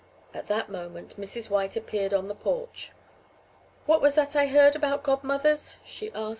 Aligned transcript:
At 0.33 0.47
that 0.47 0.67
moment 0.67 1.15
Mrs. 1.21 1.51
White 1.51 1.75
appeared 1.75 2.11
on 2.11 2.27
the 2.27 2.33
porch. 2.33 2.91
"What 3.85 4.01
was 4.01 4.15
that 4.15 4.35
I 4.35 4.47
heard 4.47 4.75
about 4.75 5.03
godmothers?" 5.03 5.77
she 5.85 6.11
asked. 6.13 6.29